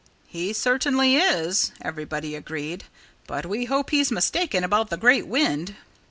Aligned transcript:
"He 0.25 0.51
certainly 0.51 1.15
is," 1.17 1.73
everybody 1.79 2.33
agreed. 2.33 2.85
"But 3.27 3.45
we 3.45 3.65
hope 3.65 3.91
he's 3.91 4.11
mistaken 4.11 4.63
about 4.63 4.89
the 4.89 4.97
great 4.97 5.27
wind." 5.27 5.75